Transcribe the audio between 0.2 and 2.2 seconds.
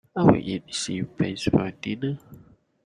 will eat sea bass for dinner.